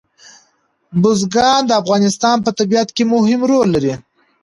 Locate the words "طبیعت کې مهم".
2.59-3.39